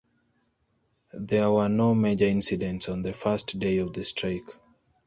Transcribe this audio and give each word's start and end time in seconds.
There 1.13 1.51
were 1.51 1.69
no 1.69 1.93
major 1.93 2.25
incidents 2.25 2.89
on 2.89 3.03
the 3.03 3.13
first 3.13 3.59
day 3.59 3.77
of 3.77 3.93
the 3.93 4.03
strike. 4.03 4.49